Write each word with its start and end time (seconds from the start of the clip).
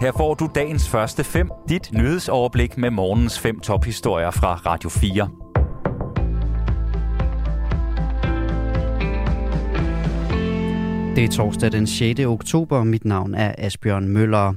Her 0.00 0.12
får 0.12 0.34
du 0.34 0.48
dagens 0.54 0.88
første 0.88 1.24
fem, 1.24 1.50
dit 1.68 1.92
nyhedsoverblik 1.92 2.78
med 2.78 2.90
morgens 2.90 3.38
fem 3.38 3.60
tophistorier 3.60 4.30
fra 4.30 4.54
Radio 4.54 4.90
4. 4.90 5.28
Det 11.16 11.24
er 11.24 11.28
torsdag 11.28 11.72
den 11.72 11.86
6. 11.86 12.20
oktober. 12.20 12.84
Mit 12.84 13.04
navn 13.04 13.34
er 13.34 13.54
Asbjørn 13.58 14.08
Møller. 14.08 14.54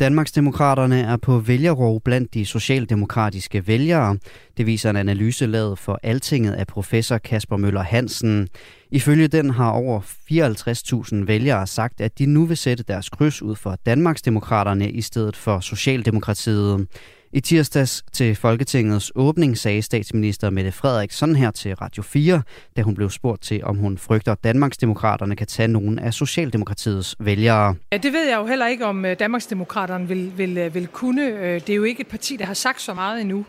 Danmarksdemokraterne 0.00 1.00
er 1.00 1.16
på 1.16 1.38
vælgerrov 1.38 2.00
blandt 2.00 2.34
de 2.34 2.46
socialdemokratiske 2.46 3.66
vælgere. 3.66 4.18
Det 4.56 4.66
viser 4.66 4.90
en 4.90 4.96
analyse 4.96 5.46
lavet 5.46 5.78
for 5.78 6.00
Altinget 6.02 6.52
af 6.52 6.66
professor 6.66 7.18
Kasper 7.18 7.56
Møller 7.56 7.82
Hansen. 7.82 8.48
Ifølge 8.90 9.28
den 9.28 9.50
har 9.50 9.70
over 9.70 10.00
54.000 10.00 11.24
vælgere 11.26 11.66
sagt, 11.66 12.00
at 12.00 12.18
de 12.18 12.26
nu 12.26 12.44
vil 12.44 12.56
sætte 12.56 12.84
deres 12.88 13.08
kryds 13.08 13.42
ud 13.42 13.56
for 13.56 13.76
Danmarksdemokraterne 13.86 14.90
i 14.90 15.00
stedet 15.00 15.36
for 15.36 15.60
Socialdemokratiet. 15.60 16.86
I 17.32 17.40
tirsdags 17.40 18.04
til 18.12 18.34
Folketingets 18.34 19.12
åbning 19.14 19.58
sagde 19.58 19.82
statsminister 19.82 20.50
Mette 20.50 20.72
Frederik 20.72 21.12
sådan 21.12 21.36
her 21.36 21.50
til 21.50 21.74
Radio 21.74 22.02
4, 22.02 22.42
da 22.76 22.82
hun 22.82 22.94
blev 22.94 23.10
spurgt 23.10 23.42
til, 23.42 23.64
om 23.64 23.76
hun 23.76 23.98
frygter, 23.98 24.32
at 24.32 24.44
Danmarksdemokraterne 24.44 25.36
kan 25.36 25.46
tage 25.46 25.68
nogen 25.68 25.98
af 25.98 26.14
Socialdemokratiets 26.14 27.16
vælgere. 27.18 27.74
Ja, 27.92 27.96
det 27.96 28.12
ved 28.12 28.28
jeg 28.28 28.36
jo 28.36 28.46
heller 28.46 28.66
ikke, 28.66 28.86
om 28.86 29.04
øh, 29.04 29.18
Danmarksdemokraterne 29.18 30.08
vil, 30.08 30.32
vil, 30.36 30.58
øh, 30.58 30.74
vil 30.74 30.86
kunne. 30.86 31.22
Øh, 31.26 31.60
det 31.60 31.70
er 31.70 31.74
jo 31.74 31.82
ikke 31.82 32.00
et 32.00 32.06
parti, 32.06 32.36
der 32.36 32.44
har 32.44 32.54
sagt 32.54 32.80
så 32.80 32.94
meget 32.94 33.20
endnu. 33.20 33.44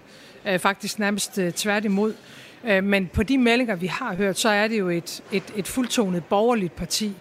Faktisk 0.58 1.00
nærmest 1.00 1.40
tværtimod. 1.56 2.14
Men 2.84 3.10
på 3.14 3.24
de 3.24 3.38
meldinger, 3.38 3.76
vi 3.76 3.88
har 3.88 4.16
hørt, 4.16 4.40
så 4.40 4.50
er 4.50 4.68
det 4.68 4.80
jo 4.80 4.90
et, 4.90 5.24
et, 5.32 5.44
et 5.56 5.68
fuldtonet 5.68 6.24
borgerligt 6.26 6.76
parti. 6.76 7.14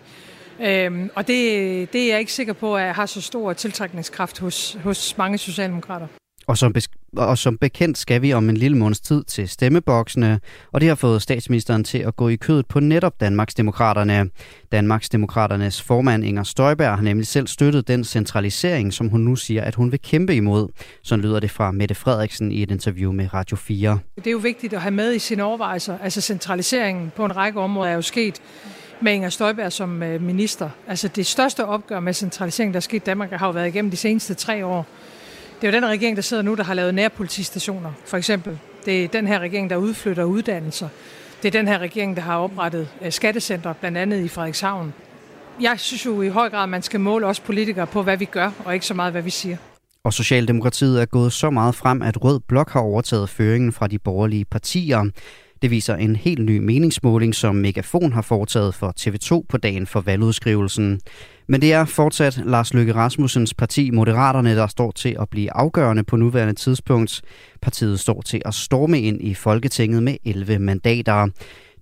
og 1.15 1.27
det, 1.27 1.93
det 1.93 2.03
er 2.03 2.09
jeg 2.09 2.21
ikke 2.21 2.33
sikker 2.33 2.53
på, 2.53 2.77
at 2.77 2.95
har 2.95 3.07
så 3.07 3.21
stor 3.21 3.53
tiltrækningskraft 3.53 4.39
hos, 4.39 4.77
hos 4.83 5.19
mange 5.19 5.39
socialdemokrater. 5.39 6.07
Og 6.49 6.59
som, 6.59 6.75
og 7.17 7.39
som 7.39 7.59
bekendt 7.59 7.99
skal 7.99 8.23
vi 8.23 8.33
om 8.33 8.49
en 8.49 8.57
lille 8.57 8.77
måneds 8.77 9.01
tid 9.01 9.25
til 9.25 9.49
stemmeboksene, 9.49 10.41
og 10.73 10.81
det 10.81 10.89
har 10.89 10.95
fået 10.95 11.23
statsministeren 11.23 11.85
til 11.85 11.99
at 11.99 12.17
gå 12.17 12.29
i 12.29 12.37
kødet 12.37 12.67
på 12.67 12.81
netop 12.81 13.21
Danmarks 13.21 13.55
Demokraterne. 13.55 14.31
Danmarks 14.73 15.09
Demokraternes 15.09 15.83
formand 15.83 16.25
Inger 16.25 16.43
Støjberg 16.43 16.97
har 16.97 17.03
nemlig 17.03 17.27
selv 17.27 17.47
støttet 17.47 17.89
den 17.89 18.05
centralisering, 18.05 18.93
som 18.93 19.09
hun 19.09 19.21
nu 19.21 19.37
siger, 19.37 19.63
at 19.63 19.75
hun 19.75 19.93
vil 19.93 20.01
kæmpe 20.01 20.35
imod. 20.35 20.69
Så 21.03 21.17
lyder 21.17 21.41
det 21.41 21.51
fra 21.51 21.73
Mette 21.73 21.95
Frederiksen 21.95 22.53
i 22.53 22.63
et 22.63 22.71
interview 22.71 23.13
med 23.13 23.35
Radio 23.35 23.57
4. 23.57 23.99
Det 24.17 24.27
er 24.27 24.31
jo 24.31 24.39
vigtigt 24.39 24.73
at 24.73 24.81
have 24.81 24.95
med 24.95 25.15
i 25.15 25.19
sine 25.19 25.45
overvejelser. 25.45 25.99
Altså 26.03 26.21
centraliseringen 26.21 27.13
på 27.17 27.25
en 27.25 27.37
række 27.37 27.61
områder 27.61 27.91
er 27.91 27.95
jo 27.95 28.03
sket 28.03 28.41
med 29.01 29.13
Inger 29.13 29.29
Støjberg 29.29 29.73
som 29.73 30.03
øh, 30.03 30.23
minister. 30.23 30.71
Altså 30.87 31.09
det 31.09 31.27
største 31.27 31.65
opgør 31.65 32.01
med 32.01 32.15
centralisering, 32.15 32.75
der 32.75 32.79
er 32.79 32.81
sket 32.81 32.97
i 32.97 33.05
Danmark, 33.07 33.31
har 33.31 33.47
jo 33.47 33.53
været 33.53 33.69
igennem 33.69 33.91
de 33.91 33.97
seneste 33.97 34.35
tre 34.35 34.67
år. 34.67 34.87
Det 35.61 35.69
er 35.69 35.73
jo 35.73 35.77
den 35.77 35.89
regering, 35.89 36.17
der 36.17 36.23
sidder 36.23 36.43
nu, 36.43 36.55
der 36.55 36.65
har 36.65 36.75
lavet 36.75 36.95
nærpolitistationer, 36.95 37.93
for 38.05 38.17
eksempel. 38.17 38.59
Det 38.85 39.05
er 39.05 39.09
den 39.09 39.27
her 39.27 39.39
regering, 39.39 39.71
der 39.71 39.77
udflytter 39.77 40.25
uddannelser. 40.25 40.89
Det 41.43 41.49
er 41.49 41.59
den 41.59 41.69
her 41.69 41.79
regering, 41.79 42.17
der 42.17 42.23
har 42.23 42.39
oprettet 42.39 42.89
øh, 43.03 43.13
skattecenter, 43.13 43.73
blandt 43.73 43.99
andet 43.99 44.25
i 44.25 44.29
Frederikshavn. 44.29 44.95
Jeg 45.61 45.81
synes 45.81 46.07
jo 46.07 46.23
i 46.23 46.29
høj 46.29 46.51
grad, 46.51 46.63
at 46.63 46.69
man 46.69 46.83
skal 46.83 47.01
måle 47.01 47.27
os 47.27 47.41
politikere 47.41 47.87
på, 47.87 48.03
hvad 48.03 48.17
vi 48.17 48.25
gør, 48.25 48.51
og 48.65 48.75
ikke 48.75 48.87
så 48.87 48.95
meget, 48.95 49.13
hvad 49.13 49.23
vi 49.23 49.31
siger. 49.31 49.57
Og 50.05 50.13
Socialdemokratiet 50.13 51.03
er 51.03 51.07
gået 51.07 51.33
så 51.33 51.51
meget 51.51 51.75
frem, 51.75 52.03
at 52.03 52.25
Rød 52.25 52.41
Blok 52.41 52.71
har 52.71 52.81
overtaget 52.81 53.29
føringen 53.29 53.73
fra 53.73 53.87
de 53.87 53.99
borgerlige 53.99 54.45
partier. 54.45 55.05
Det 55.63 55.71
viser 55.71 55.95
en 55.95 56.17
helt 56.17 56.45
ny 56.45 56.59
meningsmåling, 56.59 57.35
som 57.35 57.55
Megafon 57.55 58.13
har 58.13 58.23
foretaget 58.23 58.75
for 58.75 58.95
TV2 59.01 59.47
på 59.49 59.57
dagen 59.57 59.87
for 59.87 60.01
valgudskrivelsen. 60.01 61.01
Men 61.49 61.61
det 61.61 61.73
er 61.73 61.85
fortsat 61.85 62.43
Lars 62.47 62.75
Løkke 62.75 62.95
Rasmussens 62.95 63.55
parti 63.55 63.91
Moderaterne, 63.91 64.57
der 64.57 64.67
står 64.67 64.91
til 64.91 65.17
at 65.21 65.29
blive 65.29 65.53
afgørende 65.53 66.05
på 66.05 66.17
nuværende 66.17 66.55
tidspunkt. 66.55 67.23
Partiet 67.63 68.01
står 68.01 68.23
til 68.23 68.43
at 68.45 68.55
storme 68.55 69.01
ind 69.01 69.23
i 69.23 69.35
Folketinget 69.35 70.03
med 70.03 70.17
11 70.25 70.59
mandater. 70.59 71.29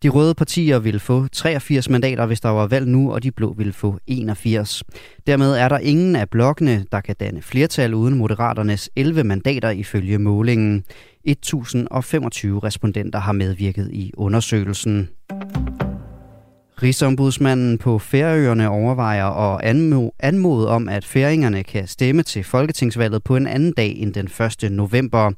De 0.02 0.08
røde 0.08 0.34
partier 0.34 0.78
ville 0.78 1.00
få 1.00 1.26
83 1.32 1.90
mandater, 1.90 2.26
hvis 2.26 2.40
der 2.40 2.48
var 2.48 2.66
valg 2.66 2.88
nu, 2.88 3.12
og 3.12 3.22
de 3.22 3.30
blå 3.30 3.52
ville 3.52 3.72
få 3.72 3.98
81. 4.06 4.82
Dermed 5.26 5.56
er 5.56 5.68
der 5.68 5.78
ingen 5.78 6.16
af 6.16 6.30
blokkene, 6.30 6.84
der 6.92 7.00
kan 7.00 7.16
danne 7.20 7.42
flertal 7.42 7.94
uden 7.94 8.18
Moderaternes 8.18 8.90
11 8.96 9.24
mandater 9.24 9.70
ifølge 9.70 10.18
målingen. 10.18 10.84
1025 11.24 12.58
respondenter 12.58 13.18
har 13.18 13.32
medvirket 13.32 13.90
i 13.92 14.12
undersøgelsen. 14.16 15.08
Rigsombudsmanden 16.82 17.78
på 17.78 17.98
Færøerne 17.98 18.68
overvejer 18.68 19.26
at 19.26 19.60
anmode 20.20 20.68
om, 20.68 20.88
at 20.88 21.04
færingerne 21.04 21.62
kan 21.62 21.86
stemme 21.86 22.22
til 22.22 22.44
folketingsvalget 22.44 23.24
på 23.24 23.36
en 23.36 23.46
anden 23.46 23.72
dag 23.72 23.92
end 23.96 24.14
den 24.14 24.26
1. 24.26 24.72
november. 24.72 25.30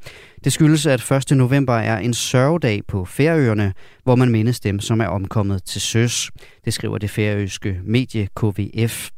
Det 0.45 0.53
skyldes, 0.53 0.87
at 0.87 1.33
1. 1.33 1.37
november 1.37 1.73
er 1.73 1.99
en 1.99 2.15
sørgedag 2.15 2.81
på 2.89 3.05
Færøerne, 3.05 3.73
hvor 4.05 4.17
man 4.17 4.33
mindes 4.33 4.61
dem, 4.61 4.79
som 4.79 5.01
er 5.01 5.07
omkommet 5.07 5.65
til 5.65 5.81
søs. 5.81 6.31
Det 6.65 6.73
skriver 6.75 6.99
det 6.99 7.11
færøske 7.11 7.81
medie 7.85 8.29
KVF. 8.37 9.11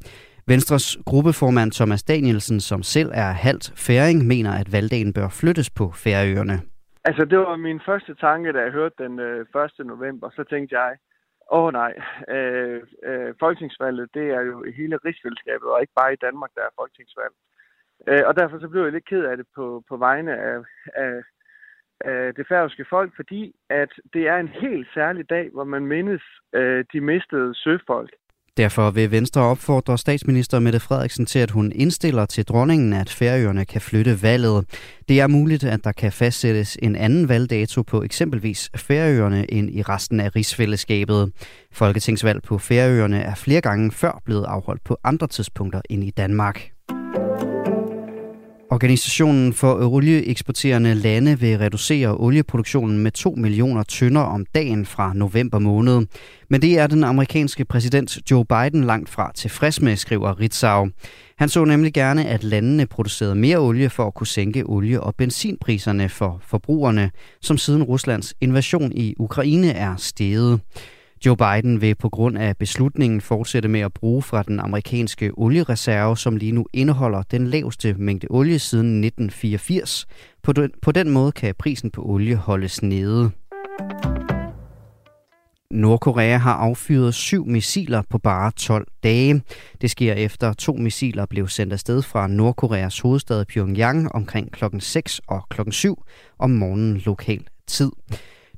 Venstres 0.47 0.99
gruppeformand 1.07 1.73
Thomas 1.73 2.03
Danielsen, 2.03 2.61
som 2.61 2.83
selv 2.83 3.11
er 3.15 3.31
halvt 3.33 3.73
færing, 3.77 4.27
mener, 4.27 4.53
at 4.53 4.73
valgdagen 4.73 5.13
bør 5.13 5.29
flyttes 5.29 5.71
på 5.71 5.93
Færøerne. 5.95 6.61
Altså, 7.05 7.25
det 7.25 7.39
var 7.39 7.57
min 7.57 7.81
første 7.87 8.15
tanke, 8.15 8.53
da 8.53 8.59
jeg 8.59 8.73
hørte 8.73 8.95
den 9.05 9.19
øh, 9.19 9.41
1. 9.81 9.87
November. 9.87 10.31
Så 10.31 10.45
tænkte 10.51 10.77
jeg, 10.81 10.91
Åh 11.53 11.65
oh, 11.65 11.72
nej, 11.72 11.93
øh, 12.28 12.83
øh, 13.03 13.34
folketingsvalget, 13.38 14.15
det 14.15 14.31
er 14.31 14.41
jo 14.41 14.65
i 14.65 14.72
hele 14.72 14.97
rigsfællesskabet, 15.05 15.69
og 15.72 15.81
ikke 15.81 15.93
bare 15.97 16.12
i 16.12 16.22
Danmark, 16.27 16.50
der 16.55 16.62
er 16.62 16.77
folketingsvalg. 16.81 17.34
Øh, 18.09 18.22
og 18.27 18.37
derfor 18.37 18.59
så 18.61 18.69
blev 18.69 18.83
jeg 18.83 18.93
lidt 18.93 19.09
ked 19.09 19.25
af 19.25 19.37
det 19.37 19.47
på, 19.56 19.84
på 19.89 19.97
vegne 19.97 20.37
af, 20.37 20.59
af, 20.94 21.22
af 22.00 22.34
det 22.34 22.49
færøske 22.49 22.84
folk, 22.91 23.16
fordi 23.16 23.55
at 23.69 23.93
det 24.12 24.28
er 24.28 24.37
en 24.37 24.49
helt 24.49 24.89
særlig 24.94 25.31
dag, 25.31 25.50
hvor 25.53 25.65
man 25.65 25.87
mindes 25.87 26.22
øh, 26.53 26.84
de 26.93 27.00
mistede 27.00 27.55
søfolk. 27.55 28.10
Derfor 28.56 28.91
vil 28.91 29.11
Venstre 29.11 29.41
opfordre 29.41 29.99
statsminister 29.99 30.59
Mette 30.59 30.81
Frederiksen 30.81 31.27
til, 31.27 31.38
at 31.38 31.50
hun 31.50 31.72
indstiller 31.75 32.27
til 32.27 32.44
dronningen, 32.44 32.93
at 32.93 33.11
Færøerne 33.11 33.65
kan 33.65 33.81
flytte 33.81 34.22
valget. 34.22 34.65
Det 35.09 35.21
er 35.21 35.27
muligt, 35.27 35.65
at 35.65 35.84
der 35.84 35.93
kan 35.93 36.12
fastsættes 36.12 36.78
en 36.83 36.97
anden 36.97 37.28
valgdato 37.28 37.83
på 37.83 38.03
eksempelvis 38.03 38.71
Færøerne 38.77 39.53
end 39.53 39.71
i 39.71 39.83
resten 39.83 40.21
af 40.21 40.37
rigsfællesskabet. 40.37 41.33
Folketingsvalg 41.72 42.43
på 42.43 42.59
Færøerne 42.59 43.21
er 43.21 43.34
flere 43.34 43.60
gange 43.60 43.93
før 43.93 44.22
blevet 44.25 44.44
afholdt 44.44 44.84
på 44.84 44.97
andre 45.05 45.27
tidspunkter 45.27 45.81
end 45.91 46.05
i 46.05 46.10
Danmark. 46.10 46.71
Organisationen 48.73 49.53
for 49.53 49.75
olieeksporterende 49.75 50.95
lande 50.95 51.41
vil 51.41 51.59
reducere 51.59 52.17
olieproduktionen 52.21 52.99
med 52.99 53.11
2 53.11 53.31
millioner 53.31 53.83
tønder 53.83 54.21
om 54.21 54.47
dagen 54.55 54.87
fra 54.87 55.13
november 55.15 55.59
måned. 55.59 56.07
Men 56.51 56.63
det 56.63 56.79
er 56.79 56.87
den 56.87 57.05
amerikanske 57.05 57.65
præsident 57.65 58.31
Joe 58.31 58.45
Biden 58.45 58.85
langt 58.85 59.09
fra 59.11 59.33
tilfreds 59.35 59.81
med, 59.83 59.97
skriver 59.97 60.41
Ritzau. 60.41 60.89
Han 61.39 61.49
så 61.49 61.65
nemlig 61.65 61.93
gerne, 61.93 62.27
at 62.27 62.45
landene 62.45 62.87
producerede 62.87 63.35
mere 63.35 63.59
olie 63.59 63.91
for 63.91 64.07
at 64.07 64.15
kunne 64.15 64.27
sænke 64.27 64.65
olie- 64.67 65.01
og 65.01 65.15
benzinpriserne 65.15 66.09
for 66.09 66.41
forbrugerne, 66.47 67.11
som 67.41 67.59
siden 67.59 67.83
Ruslands 67.83 68.35
invasion 68.41 68.93
i 68.93 69.15
Ukraine 69.19 69.71
er 69.73 69.97
steget. 69.97 70.61
Joe 71.27 71.37
Biden 71.37 71.81
vil 71.81 71.95
på 71.95 72.09
grund 72.09 72.39
af 72.39 72.57
beslutningen 72.57 73.21
fortsætte 73.21 73.69
med 73.69 73.81
at 73.81 73.93
bruge 73.93 74.23
fra 74.23 74.43
den 74.43 74.61
amerikanske 74.61 75.31
oliereserve, 75.35 76.17
som 76.17 76.37
lige 76.37 76.53
nu 76.53 76.67
indeholder 76.73 77.23
den 77.23 77.47
laveste 77.47 77.95
mængde 77.95 78.27
olie 78.31 78.59
siden 78.59 79.05
1984. 79.05 80.07
På 80.43 80.53
den, 80.53 80.71
på 80.83 80.93
den 80.93 81.11
måde 81.11 81.33
kan 81.33 81.55
prisen 81.59 81.91
på 81.91 82.03
olie 82.03 82.37
holdes 82.37 82.83
nede. 82.83 83.31
Nordkorea 85.71 86.37
har 86.37 86.55
affyret 86.55 87.15
syv 87.15 87.47
missiler 87.47 88.03
på 88.11 88.19
bare 88.19 88.51
12 88.57 88.87
dage. 89.03 89.43
Det 89.81 89.91
sker 89.91 90.15
efter 90.15 90.53
to 90.53 90.73
missiler 90.73 91.27
blev 91.27 91.49
sendt 91.49 91.73
afsted 91.73 92.03
fra 92.03 92.27
Nordkoreas 92.27 93.01
hovedstad 93.01 93.45
Pyongyang 93.45 94.13
omkring 94.13 94.53
klokken 94.53 94.81
6 94.81 95.21
og 95.27 95.49
klokken 95.49 95.73
7 95.73 96.05
om 96.39 96.51
morgenen 96.51 96.97
lokal 96.97 97.45
tid. 97.66 97.91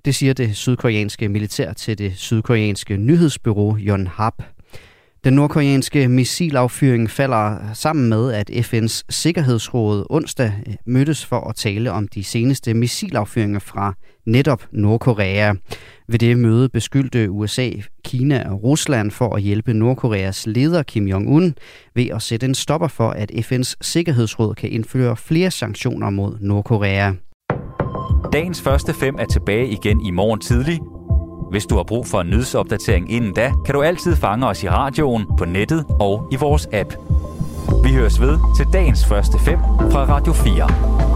Det 0.05 0.15
siger 0.15 0.33
det 0.33 0.57
sydkoreanske 0.57 1.29
militær 1.29 1.73
til 1.73 1.99
det 1.99 2.13
sydkoreanske 2.17 2.97
nyhedsbyrå 2.97 3.77
Yonhap. 3.81 4.43
Den 5.25 5.35
nordkoreanske 5.35 6.09
missilaffyring 6.09 7.11
falder 7.11 7.73
sammen 7.75 8.09
med, 8.09 8.33
at 8.33 8.51
FN's 8.51 9.03
Sikkerhedsråd 9.09 10.07
onsdag 10.11 10.53
eh, 10.67 10.75
mødtes 10.87 11.25
for 11.25 11.49
at 11.49 11.57
tale 11.57 11.93
om 11.93 12.09
de 12.09 12.25
seneste 12.25 12.75
missilaffyringer 12.75 13.59
fra 13.59 13.95
netop 14.27 14.67
Nordkorea. 14.73 15.55
Ved 16.09 16.19
det 16.19 16.39
møde 16.39 16.69
beskyldte 16.69 17.31
USA, 17.31 17.71
Kina 18.05 18.51
og 18.51 18.63
Rusland 18.63 19.11
for 19.11 19.37
at 19.37 19.43
hjælpe 19.43 19.73
Nordkoreas 19.75 20.47
leder 20.47 20.83
Kim 20.83 21.09
Jong-un 21.09 21.55
ved 21.95 22.07
at 22.07 22.23
sætte 22.23 22.47
en 22.47 22.55
stopper 22.55 22.89
for, 22.89 23.11
at 23.11 23.31
FN's 23.31 23.75
Sikkerhedsråd 23.81 24.55
kan 24.55 24.71
indføre 24.71 25.17
flere 25.17 25.51
sanktioner 25.51 26.11
mod 26.11 26.39
Nordkorea. 26.41 27.13
Dagens 28.33 28.63
første 28.63 28.93
fem 28.93 29.17
er 29.19 29.25
tilbage 29.25 29.69
igen 29.69 30.01
i 30.01 30.11
morgen 30.11 30.41
tidlig. 30.41 30.81
Hvis 31.51 31.67
du 31.67 31.77
har 31.77 31.83
brug 31.83 32.07
for 32.07 32.21
en 32.21 32.31
nyhedsopdatering 32.31 33.13
inden 33.13 33.33
da, 33.33 33.53
kan 33.65 33.75
du 33.75 33.83
altid 33.83 34.17
fange 34.17 34.47
os 34.47 34.63
i 34.63 34.69
radioen, 34.69 35.27
på 35.39 35.45
nettet 35.45 35.85
og 36.01 36.29
i 36.31 36.37
vores 36.37 36.69
app. 36.73 36.95
Vi 37.85 37.93
høres 37.93 38.21
ved 38.21 38.39
til 38.57 38.67
dagens 38.73 39.07
første 39.07 39.39
fem 39.39 39.59
fra 39.91 40.05
Radio 40.05 40.33
4. 40.33 41.12